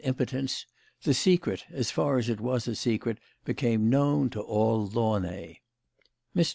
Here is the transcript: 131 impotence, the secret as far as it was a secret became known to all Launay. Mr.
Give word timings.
131 0.03 0.17
impotence, 0.39 0.65
the 1.03 1.13
secret 1.13 1.63
as 1.69 1.91
far 1.91 2.17
as 2.17 2.27
it 2.27 2.41
was 2.41 2.67
a 2.67 2.73
secret 2.73 3.19
became 3.45 3.87
known 3.87 4.31
to 4.31 4.41
all 4.41 4.87
Launay. 4.87 5.59
Mr. 6.35 6.49